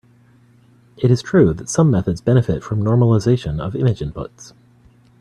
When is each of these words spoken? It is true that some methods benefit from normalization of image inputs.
It 0.97 1.11
is 1.11 1.21
true 1.21 1.53
that 1.53 1.69
some 1.69 1.91
methods 1.91 2.21
benefit 2.21 2.63
from 2.63 2.81
normalization 2.83 3.59
of 3.59 3.75
image 3.75 3.99
inputs. 3.99 4.51